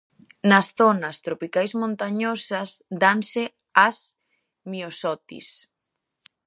Nas 0.49 0.67
zonas 0.79 1.17
tropicais 1.25 1.71
montañosas 1.81 2.69
danse 3.03 3.43
as 3.87 3.97
miosotis. 4.71 5.47